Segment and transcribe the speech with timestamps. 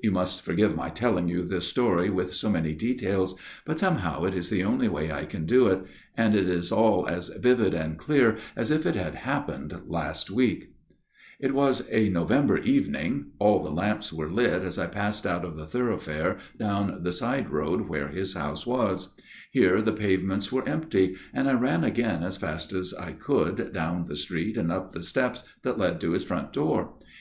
[0.00, 4.32] (You must forgive my telling you this story with so many details, but somehow it
[4.32, 5.82] is the only way I can do it;
[6.16, 10.70] it is all as vivid and clear as if it had happened last week....)
[11.40, 14.62] 22 A MIRROR OF SHALOTT" It was a November evening; all the lamps were lit
[14.62, 19.16] as I passed out of the thoroughfare down the side road where his house was;
[19.50, 24.04] here the pavements were empty, and I ran again as fast as I could down
[24.04, 26.94] the street and up the steps that led to his front door.